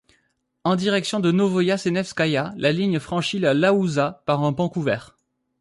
[0.63, 5.15] En direction de Novoïasenevskaïa la ligne franchit la Iaouza par un pont couvert.